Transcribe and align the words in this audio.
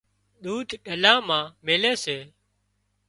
ۮود 0.43 0.67
ڏلا 0.85 1.13
مان 1.27 1.45
ميلي 1.65 1.93
سي 2.03 2.17